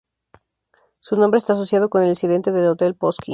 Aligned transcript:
Su 0.99 1.15
nombre 1.15 1.37
está 1.37 1.53
asociado 1.53 1.87
con 1.91 2.01
el 2.01 2.09
incidente 2.09 2.51
del 2.51 2.69
Hotel 2.69 2.95
Polski. 2.95 3.29